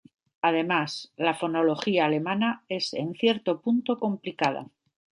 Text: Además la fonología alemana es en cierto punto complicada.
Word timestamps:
Además 0.41 1.11
la 1.15 1.35
fonología 1.35 2.05
alemana 2.07 2.65
es 2.69 2.95
en 2.95 3.13
cierto 3.13 3.61
punto 3.61 3.99
complicada. 3.99 4.67